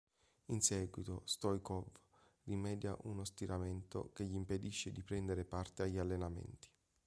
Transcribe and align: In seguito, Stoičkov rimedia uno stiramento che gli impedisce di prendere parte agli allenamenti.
In 0.47 0.61
seguito, 0.61 1.21
Stoičkov 1.25 1.85
rimedia 2.45 2.97
uno 3.03 3.23
stiramento 3.23 4.09
che 4.13 4.23
gli 4.23 4.33
impedisce 4.33 4.91
di 4.91 5.03
prendere 5.03 5.45
parte 5.45 5.83
agli 5.83 5.99
allenamenti. 5.99 6.67